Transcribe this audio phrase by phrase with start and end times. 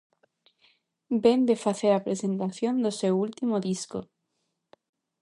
[1.23, 3.99] Vén de facer a presentación do seu último disco.